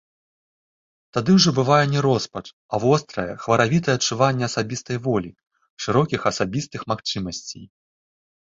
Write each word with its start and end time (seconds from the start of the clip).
Тады 1.17 1.31
ўжо 1.37 1.49
бывае 1.59 1.83
не 1.93 1.99
роспач, 2.05 2.43
а 2.77 2.79
вострае, 2.85 3.27
хваравітае 3.43 3.95
адчуванне 3.99 4.45
асабістае 4.51 4.97
волі, 5.05 5.31
шырокіх 5.87 6.21
асабістых 6.31 6.81
магчымасцей. 6.95 7.65